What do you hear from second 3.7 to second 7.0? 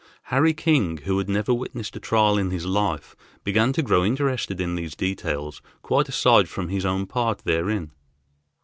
to grow interested in these details quite aside from his